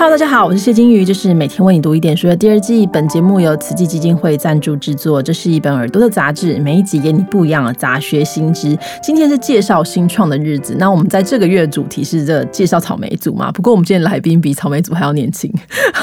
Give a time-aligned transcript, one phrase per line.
[0.00, 2.86] Hello，大家好，我是谢金鱼，这是每天为你读一点书的第二季。
[2.86, 5.22] 本节目由慈济基金会赞助制作。
[5.22, 8.74] 这是一本耳朵的杂志，每一集给你不一样的杂学新知。
[9.02, 13.52] 今天是介绍新创的日子，那我们在这个月的主题是这介绍草莓组嘛？
[13.52, 15.52] 不过我们今天来宾比草莓组还要年轻，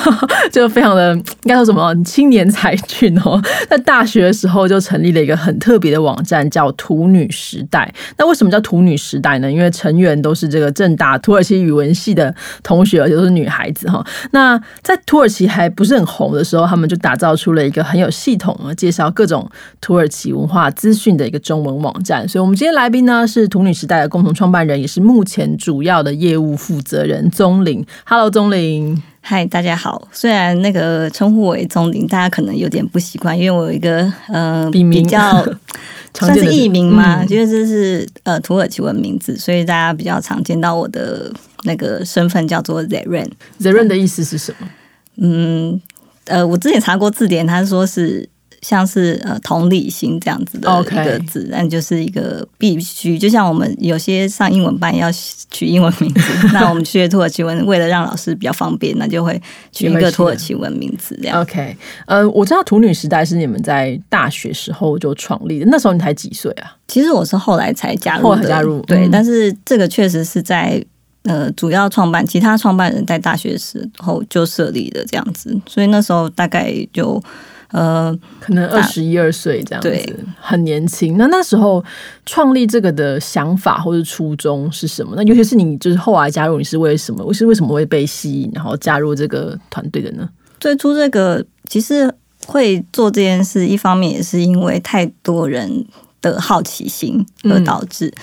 [0.54, 3.42] 就非常的应该说什么青年才俊哦。
[3.68, 7.92] 在大学的时候就成立了一个很特别的网站，叫土女时代。
[8.16, 9.52] 那为什么叫土女时代呢？
[9.52, 13.87] 因为成员都是这个正大土耳其语文系的同学，而且都是女孩子。
[14.32, 22.28] 那在土耳其还不是很红的时候，他们就打造出了一个很有系统啊介绍各种土耳其文化资讯的一个中文网站。
[22.28, 27.86] 所以，我们今天来宾呢是土女时代的共同创办人，也是目前主要的业务负责人宗玲。
[28.06, 29.02] Hello，宗玲。
[29.30, 30.08] 嗨，大家好。
[30.14, 35.46] 虽然那个称呼为钟林，大家可能有点不习惯，因为我有一个呃比较
[36.18, 41.30] 算是艺名嘛，因为这是呃土耳其文名字，所以大家比较常见到我的。
[41.64, 44.70] 那个身份叫做 Zeren，Zeren 的意思是什么？
[45.18, 45.82] 嗯，
[46.28, 48.30] 呃，我之前查过字典，他说是
[48.62, 55.10] 像是呃同理心这样子的一个字，但就是一个必须，就像我们有些上英文班要
[55.52, 56.22] 取英文名字，
[56.54, 59.42] 那我们学土耳其文，为了让老师比较方便，那就会
[59.72, 61.42] 取一个土耳其文名字这样。
[61.42, 66.76] OK，呃，我知道土女时代是你们在大学时候就创立的，那时候你才几岁啊？
[66.88, 70.84] 其实我是后来才加入的，加入对，但是这个确实是在。
[71.24, 77.22] 呃，主要创办其他创办人在大学时候就设立的这样子，所以那时候大概就
[77.72, 81.18] 呃，可能二十一二岁这样子，很年轻。
[81.18, 81.84] 那那时候
[82.26, 85.14] 创立这个的想法或者初衷是什么？
[85.16, 87.24] 那尤其是你就是后来加入，你是为什么？
[87.24, 90.28] 我是为什么会被吸引，然后加入这个团队的呢？
[90.60, 92.14] 最初这个其实
[92.46, 95.86] 会做这件事，一方面也是因为太多人
[96.22, 98.14] 的好奇心而导致，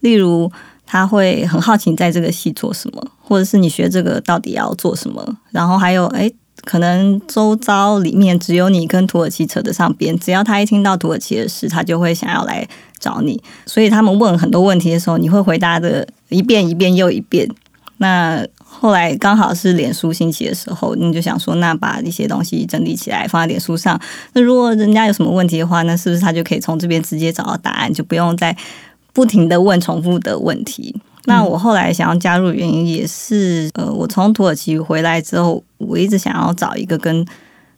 [0.00, 0.50] 例如。
[0.86, 5.36] 他会很好奇在这个戏做什么，或者是你学这个到底要做什么。
[5.50, 6.30] 然后还有，哎，
[6.64, 12.66] 可能周遭里面只有你跟土耳其扯得上边，只要他一听到土耳其的事，他就会想要来
[12.98, 13.42] 找你。
[13.66, 17.48] 所以他们问很多问题的时候，你会回答的一遍一遍又一遍。
[17.98, 24.00] 那后来刚好是脸书兴起的时候，你就想说，那把一些东西整理起来放在脸书上。
[24.32, 28.56] 那如果人家有什么问题的话，那是不是他就可以从这边直接找到答案，就不用再。
[29.12, 30.92] 不停的问重复的问题，
[31.26, 37.24] 那我后来想要加入原因也是，呃，我从土耳其回来之后，我一直想要找一个跟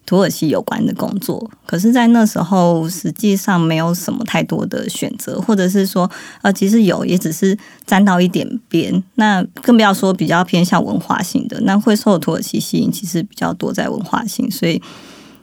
[0.04, 6.10] 土耳其有关的工作，可是，在那时候实际上没有什么太多的选择，或者是说，
[6.42, 14.80] 呃，其实有，也只是沾到一点边，那更不要说比较偏向文化性的，那会受土耳其吸引，其实比较多在文化性，所以。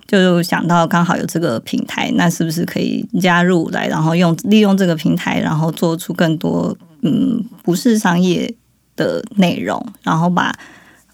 [0.05, 8.53] 就想到刚好有这个平台，那是不是可以加入来，然后用利用这个平台，然后做出更多嗯不是商业
[8.95, 10.51] 的内容，然后把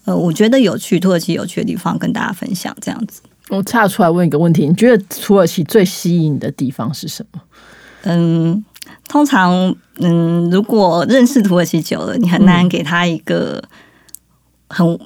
[0.04, 3.20] 呃我觉得有趣土耳其有趣的地方跟大家分享，这样子。
[3.48, 7.40] 我岔出来问一个问题，你觉得土耳其最吸引你的地方是什么？
[8.04, 8.64] 嗯，
[9.08, 13.62] 通常嗯，如果认识土耳其久了，你很难给他一个
[14.68, 14.98] 很。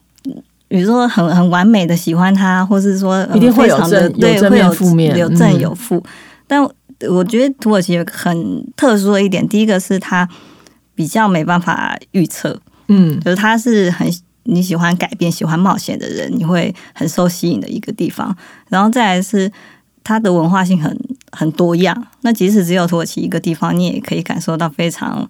[0.66, 6.02] 比如说很很完美的喜欢他，或是说一定会有正对会有负面有正有负，
[6.48, 6.60] 但
[7.08, 10.28] 我觉得土耳其有很特殊的一点，第一个是他
[10.94, 14.08] 比较没办法预测，嗯，就是他是很
[14.44, 18.36] 你喜欢改变、喜欢冒险的人，你会很受吸引的一个地方。
[18.68, 19.50] 然后再来是
[20.02, 20.98] 它的文化性很
[21.32, 25.28] 很多样，那即使只有土耳其一个地方，你也可以感受到非常。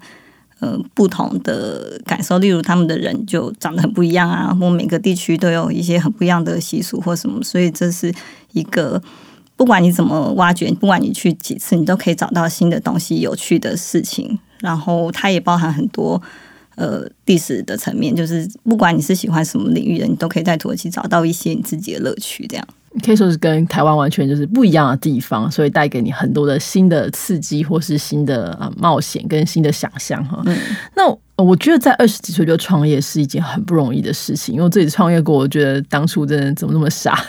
[0.61, 8.15] 呃，不同的感受，例如他们的人就长得很不一样啊，或每个地区都有一些很不一样的习俗或什么，所以这是
[8.53, 9.03] 一个
[9.57, 14.39] 不管你怎么挖掘，不管你去几次，你都可以找到新的东西、有趣的事情。
[14.60, 16.20] 然后它也包含很多
[16.76, 22.66] 呃历史的层面，就是不管你是喜欢什么领域的，你都可以在土耳其找到一些你自己的乐趣，这样。
[23.04, 30.41] 可以说是跟台湾完全就是不一样的地方，所以带给你很多的新的刺激，或是新的啊冒险跟新的想象哈。
[30.94, 31.03] 那
[31.44, 37.21] 我觉得在二十几岁就创业是一件很不容易的事情，因为自己创业过，我觉得当初真的怎么那么傻。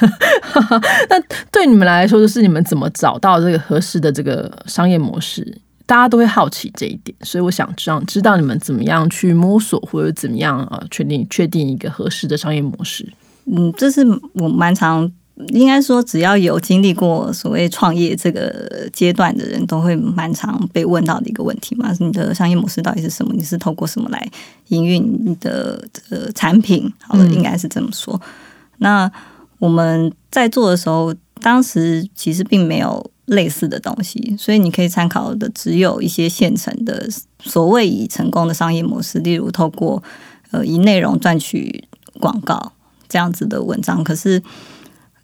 [1.10, 1.20] 那
[1.52, 5.58] 对你们来说，就是你们怎么找到这个合适的这个商业模式？
[5.86, 13.12] 大家都会好奇这一点，所以我想知道知道你们怎么样去摸索，或者怎么样啊确定确定一个合适的商业模式。
[13.46, 15.12] 嗯，这是我蛮常。
[15.50, 23.34] 应该说，只要有经历过所谓创业这个阶段的人，都会蛮常被问到的一个问题嘛：你的商业模式到底是什么？
[23.36, 24.32] 你是透过什么来
[24.70, 26.90] 营运你的呃产品？
[27.02, 28.18] 好了，应该是这么说。
[28.78, 29.12] 那
[29.60, 37.08] 我们在做的时候，当时其实并没有类似的东西，所以你可以参考的只有一些现成的
[37.40, 40.02] 所谓已成功的商业模式，例如透过
[40.52, 41.84] 呃以内容赚取
[42.20, 42.72] 广告。
[43.08, 44.42] 这样子的文章，可是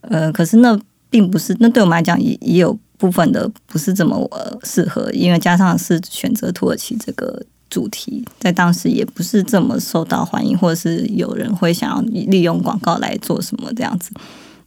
[0.02, 4.30] 呃，可是那并不是，那对我们来讲也也有部分的不是这么
[4.64, 14.12] 适合，因为加上是选择土耳其这个主题，在当时也不是这么受到欢迎，或者是有人会想要利用广告来做什么这样子。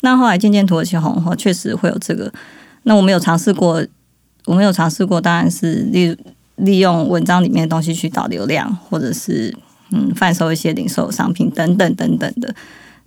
[0.00, 2.30] 那后来渐渐土耳其红后，确实会有这个。
[2.84, 3.84] 那我们有尝试过，
[4.46, 6.16] 我们有尝试过，当然是利
[6.56, 9.54] 利用文章里面的东西去导流量，或者是
[9.90, 12.54] 嗯贩售一些零售商品等等等等的。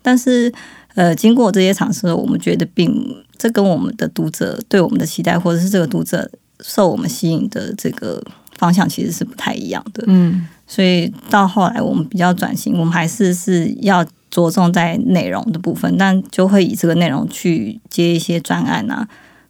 [0.01, 0.53] 但是
[0.95, 2.94] 呃，经过这些尝试，我们觉得并
[3.38, 6.30] 这跟我们的读者对我们的期待，或者是这个读者
[6.62, 8.23] 受我们吸引的这个
[8.57, 10.03] 方向，其实是不太一样的。
[10.07, 14.06] 嗯，所以到后来我们比较转型，我们还是是要。
[14.30, 19.07] 着重在内容的部分，但就会以这个内容去接一些专案啊，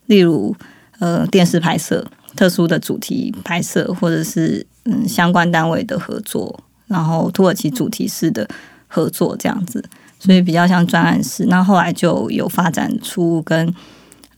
[0.08, 0.54] 例如
[0.98, 2.06] 呃电视拍摄、
[2.36, 8.46] 特殊的主题拍摄，或者是嗯相关单位的合作，然后土耳其主题式的
[8.86, 9.82] 合作这样子，
[10.18, 11.46] 所以比较像专案式。
[11.46, 13.74] 那后来就有发展出跟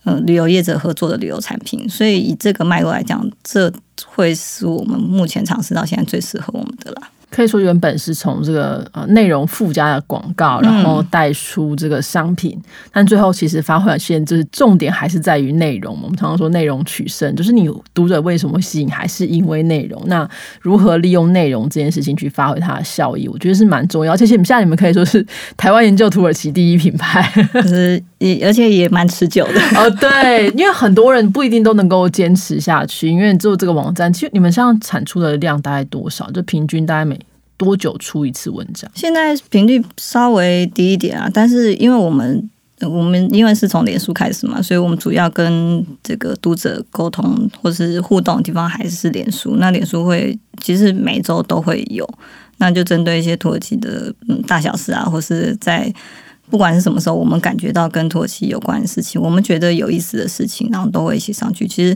[0.04, 3.72] 呃旅游业者合作的旅游产品，所以以这个脉络来讲，这
[4.06, 7.10] 会是我们目前尝试到现在最适合我们的啦。
[7.30, 12.60] 可以说原本是从这个呃内容附加的广告，然后带出这个商品，
[12.92, 15.96] 但最后其实发挥现就是重点还是在于内容。
[16.02, 20.02] 我们常常说内容取胜，就是你读者为什么吸引，还是因为内容。
[20.06, 20.28] 那
[20.60, 24.12] 如何利用内容这件事情去发挥它的效益，我觉得是蛮重要。
[24.12, 25.24] 而且现在你们可以说是
[25.56, 29.88] 台湾研究土耳其第一品牌，就是也而且也蛮持久的哦。
[30.00, 36.28] 对，因为很多人不一定都能够坚持下去，因为做这个网站，其实你们像产出的量大概多少？
[36.32, 37.19] 就平均大概每
[37.60, 38.90] 多久出一次文章？
[38.94, 42.48] 现在频率稍微低一点啊，但是因为我们
[42.80, 49.56] 我们因为是从脸书开始嘛，所以我们主要跟这个读者沟通或是互动的地方还是脸书。
[49.58, 52.08] 那脸书会其实每周都会有，
[52.56, 55.92] 那就针对一些土耳其的嗯大小事啊，或是在
[56.48, 61.68] 不管是什么时候，我们感觉到跟土耳其有关的事情，我们觉得有意思的事情，然后都会一起上去。
[61.68, 61.94] 其实。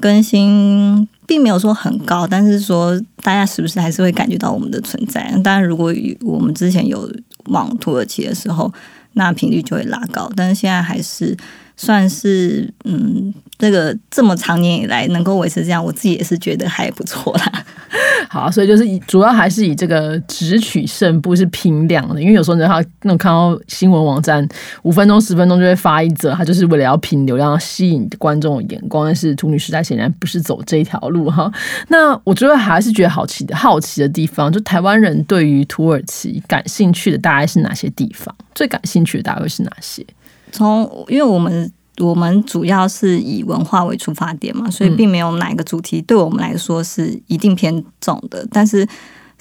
[0.00, 5.22] 更新并没有说很高，但是说大家是不是还是会感觉到我们的存在？
[5.42, 5.92] 当然，如果
[6.22, 7.10] 我们之前有
[7.46, 8.72] 往土耳其的时候，
[9.14, 11.36] 那频率就会拉高，但是现在还是
[11.78, 13.32] 算是嗯。
[13.60, 17.64] 这个这么长年以来能够维持这样，我自己也是觉得还不错啦。
[18.30, 22.22] 好，所以就是主要还是以这个只取胜，不是拼量的。
[22.22, 24.48] 因为有时候你他那种看到新闻网站
[24.84, 29.04] 五分钟、十分钟就会发一则，他就是为了要拼流量、吸引观众的眼光。
[29.04, 31.52] 但是图女时代显然不是走这条路哈。
[31.90, 38.32] 那我觉得还是觉得好奇的好奇的地方，就台湾人对于土耳其感兴趣的大概是哪些地方？
[38.54, 40.06] 最感兴趣的大概是哪些？
[40.52, 41.72] 从因为我们。
[42.00, 48.46] 我们主要是以文化为出发点嘛，所以并没有哪个主题对我们来说是一定偏重的。
[48.52, 48.86] 但是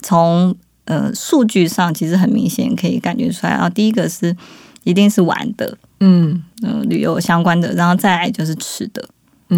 [0.02, 0.56] 从
[0.86, 3.70] 呃数据上，其实很明显可以感觉出来啊。
[3.70, 4.36] 第一个是
[4.84, 9.08] 一定是玩的，嗯，呃，旅游相关的，然后再来就是吃的。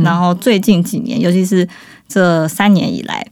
[0.03, 1.65] 然后最近几年，尤其是
[2.05, 3.25] 这三年以来，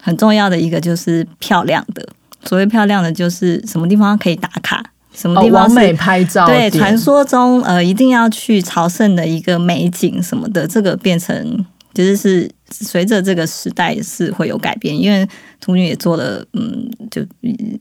[0.00, 2.08] 很重要的一个就是漂亮的。
[2.46, 4.82] 所谓漂亮的，就是什么地方可以打卡。
[5.14, 6.46] 什么地方美拍照？
[6.46, 11.64] 对，传说中呃一定要去朝圣的一个美景什么的，这个变成
[11.94, 15.26] 其实是随着这个时代是会有改变，因为
[15.60, 17.22] 图女也做了嗯，就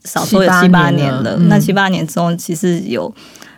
[0.06, 3.14] 少说有七八年了，那七八年中其实有。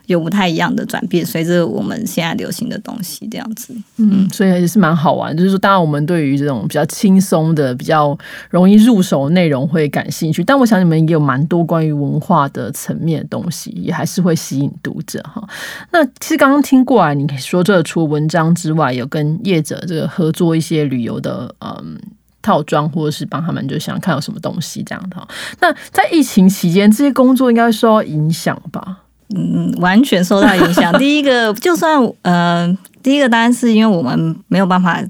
[0.07, 5.35] 有不太一样的转变，随着我们现在流行的东西这样子，嗯，所以也是蛮好玩。
[5.35, 8.17] 就是说，当然我们对于这种比较轻松的、比较
[8.49, 15.47] 容易入手内容会感兴趣，但我想你们也有蛮多关于文化的层面的东西，也还是会吸引读者哈。
[15.91, 21.99] 那其实刚刚听过来，你说这除了文章之外，有跟业者这个合作一些旅游的嗯
[22.41, 25.27] 套装，或者是帮他们就想看有什么东西这样的。
[25.61, 28.99] 那在疫情期间，这些工作应该受到影响吧？
[29.33, 30.93] 嗯，完全受到影响。
[30.99, 35.03] 第一个，就算呃，第一个当然是因为我们没有办法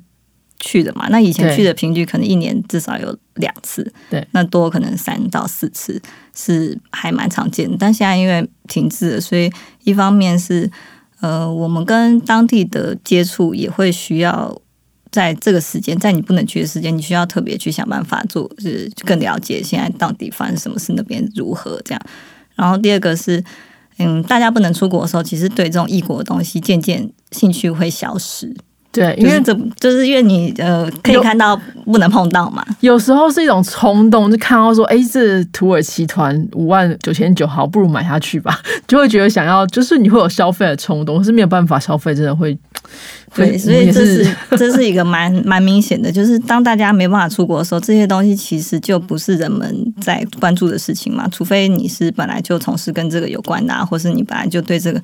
[0.57, 1.07] 去的嘛。
[1.09, 6.01] 那以前去的频率可能一年至少有两次，对，那多可能三到四次
[6.33, 7.75] 是还蛮常见的。
[7.77, 9.51] 但现在因为停滞了，所以
[9.83, 10.71] 一方面是
[11.19, 14.57] 呃，我们跟当地的接触也会需要
[15.11, 22.01] 在这个时间，在你不能去的时间，你需要特别去想办法做，是更了解现在到底发生什么事，那边如何这样。
[22.55, 23.43] 然后第二个是。
[23.97, 28.55] 嗯，大家不能出国的时候，其实对这种异国的东西渐渐兴趣会消失。
[28.91, 42.57] 对，因为因为这就是因为你呃可以看到不能碰到嘛，有时候是一种冲动，就看到说，哎，这土耳其团五万九千九，好，不如买下去吧， 就会觉得想要，就是你会有消费的冲动，是没有办法消费，真的会。
[43.35, 55.01] 对， 所以这是是这是一个蛮 蛮明显的，就是当大家没办法出国的时候，这些东西其实就不是人们在关注的事情嘛，除非你是本来就从事跟这个有关的、啊，或是你本来就对这个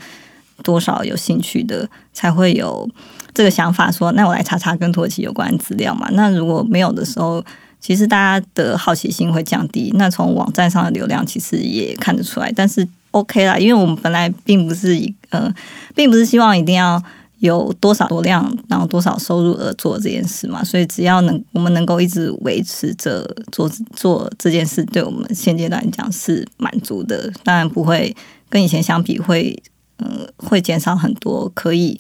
[0.63, 2.89] 多少有兴趣的，才会有
[3.33, 6.07] 这个想法说，那我来查查跟土耳其有关的资料嘛。
[6.13, 7.43] 那如果没有的时候，
[7.79, 9.91] 其实大家的好奇心会降低。
[9.95, 15.51] 那从网站上的流量其实也看得出来，但是 OK 啦，因为我们本来并不是一呃，
[15.95, 17.01] 并不是希望一定要
[17.41, 20.63] 有多少多量，然后多少收入而做这件事嘛。
[20.63, 27.31] 所以只要能我们能够一直维持着做做这件事，对我们现阶段来讲是满足的。
[27.43, 28.15] 当然不会
[28.47, 29.57] 跟以前相比会
[29.97, 31.99] 呃会减少很多可以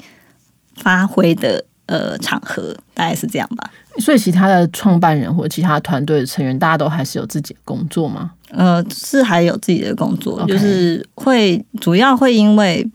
[0.75, 3.71] 发挥的呃场合，大概是这样吧。
[3.97, 8.31] 所以其他的创办人或者其他团队的成员，大家都还是有自己的工作吗？
[8.51, 12.87] 呃，是还有自己的工作就是会主要会因为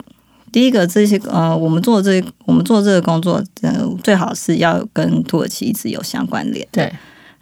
[0.51, 6.91] 第一个这些呃，我们做这我们做这个工作，呃，最好是要跟土耳其一直有相关联，对，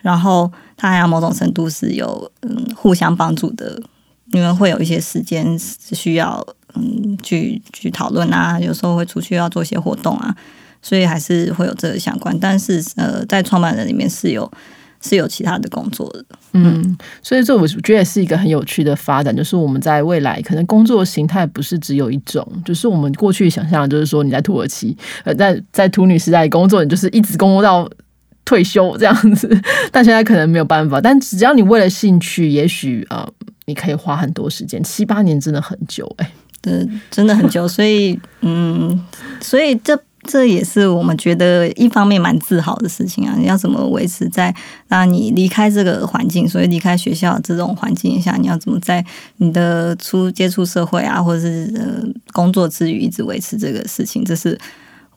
[0.02, 3.82] 然后它还要某种程度是有嗯互相帮助的，
[4.32, 10.36] 你们会有一些时间是需要嗯去去讨论啊，有时候会出去要做一些活动啊，
[10.82, 14.52] 所以还是会有这个相关，但是呃，在创办人里面是有
[15.10, 16.26] 是有其他的工作的。
[16.54, 27.90] 嗯，所以这我觉得也是一个很有趣的发展，就是我们在未来可能工作形态不是只有一种，就是我们过去想象就是说你在土耳其，呃，在在土女时代工作，你就是一直工作到
[28.46, 29.50] 退休这样子，
[29.92, 33.28] 但现在可能没有办法，但只要你为了兴趣，也许呃，
[33.66, 36.32] 你可以花很多时间，七八年真的很久哎、
[36.62, 39.04] 对，真的很久，所以嗯，
[39.42, 43.36] 所以这这也是我们觉得一方面蛮自豪的事情啊。
[43.38, 44.54] 你要怎么维持在
[44.88, 49.06] 让你离开这个环境，所以离开学校这种环境下，你要怎么在
[49.38, 54.58] 你的出接触社会啊，或者是工作之余一直维持这个事情，这是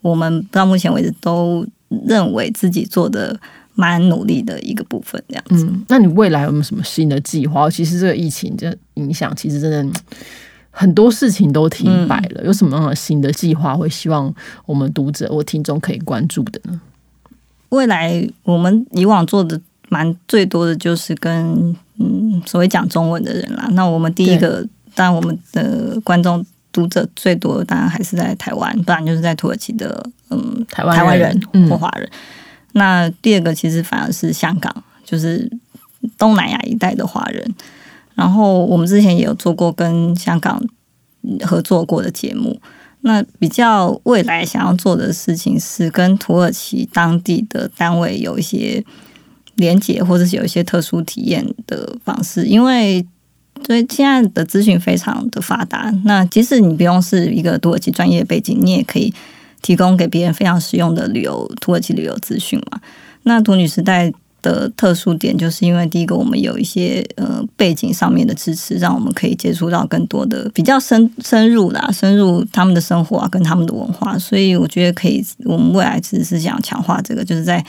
[0.01, 1.67] 我们到目前为止都
[2.07, 3.39] 认为自己做的
[3.75, 5.73] 蛮努力的一个部分，这样子。
[5.89, 7.71] 那你未来有没有什么新的计划？
[7.71, 10.01] 其实这个疫情这影响，其实真的
[10.71, 12.45] 很多事情都停摆了。
[12.45, 14.33] 有什么样的新的计划会希望
[14.67, 16.81] 我们读者或听众可以关注的呢？
[17.71, 23.69] 未来我们以往做的蛮最多的就是跟嗯所谓讲中文的人啦。
[23.73, 32.09] 那我们第一个，当然我们的观众读者最多，当然还是在台湾，不然就是在土耳其的嗯台湾台湾人嗯或华人。
[32.73, 34.73] 那第二个其实反而是香港，
[35.05, 35.51] 就是
[36.17, 37.55] 东南亚一带的华人。
[38.19, 40.61] 然后我们之前也有做过跟香港
[41.47, 42.61] 合作过的节目。
[43.03, 48.85] 那比较未来想要做的事情是跟土耳其当地的单位有一些
[49.55, 53.07] 连接，或者是有一些特殊体验的方式，因为
[53.65, 59.15] 所以现在的资讯非常的发达，那即使你不用是一个土耳其专业背景，你也可以
[59.63, 62.81] 提供给别人非常实用的旅游土耳其旅游资讯嘛。
[63.23, 77.65] 那土女时代的特殊点，就是因为第一个，我们有一些呃背景上面的支持，让我们可以接触到更多的比较深深入啦，深入他们的生活啊，跟他们的文化，所以我觉得可以，我们未来只是想强化这个，就是在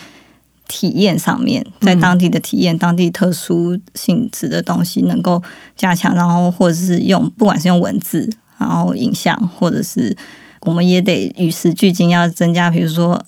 [0.68, 5.42] 体验上面，在当地的体验，当地特殊性质的东西能够
[5.76, 10.16] 加强，然后或者是用不管是用文字，然后影像，或者是
[10.62, 13.20] 我们也得与时俱进，要增加，比如说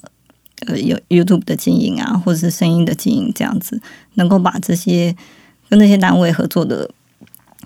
[0.68, 3.82] 呃有 YouTube 的经营啊，或者是声音的经营，这样子
[4.16, 5.16] 能够把这些
[5.70, 6.90] 跟那些单位合作的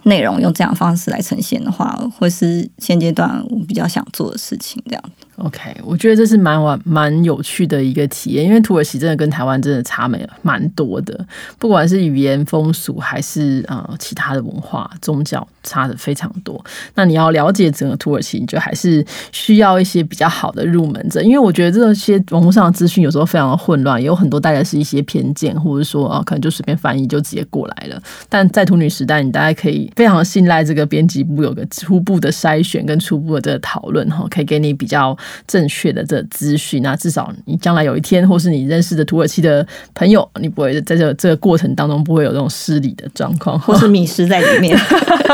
[0.04, 4.82] 内容用这样方式来呈现的话，会是现阶段我比较想做的事情。
[4.88, 5.04] 这样
[5.38, 11.26] OK，我觉得这是蛮玩蛮有趣的一个体验，因为土耳其真的跟台湾真的差没蛮多的，
[11.60, 16.64] 不管是语言风俗还是呃其他的文化宗教，差的非常多。
[16.94, 28.02] 那你要了解整个土耳其，你就还是需要一些比较好的入门者，因为我觉得这些网络上的资讯有时候非常的混乱，也有很多带的是一些偏见，或者说啊、可能就随便翻译就直接过来了。
[28.30, 35.18] 但在土女时代，你大概可以非常信赖这个编辑部有个初步的筛选跟初步的这个讨论哈，可以给你比较
[35.48, 36.82] 正确的这资讯。
[36.82, 44.78] 那至少你将来有一天，或是你认识的土耳其的朋友，你不会在这个这个过程当中不会有这种失礼的状况，或是迷失在里面。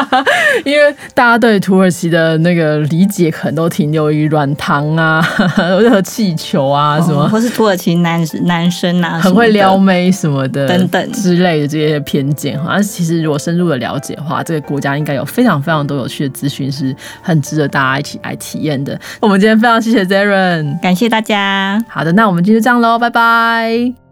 [0.64, 5.26] 因为大家对土耳其的那个理解可能都停留于软糖啊、
[5.58, 7.28] 任何气球啊什么。
[7.30, 12.72] 或是土耳其男男生啊，很会撩妹什么的，等等之类的这些偏见哈。
[12.74, 19.00] 但是其实如果深入的了解的话，这个国家应该有非常非常多有趣的资讯，是很值得大家一起来体验的。
[19.20, 21.84] 我们今天非常谢谢 Zaren，感谢大家。
[21.88, 24.11] 好的，那我们今天就这样喽，拜拜。